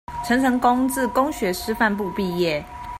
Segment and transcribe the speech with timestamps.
[0.25, 2.63] 陳澄波自公學師範部畢業